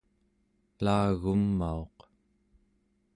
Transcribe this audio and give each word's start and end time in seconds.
laagumauq 0.83 1.97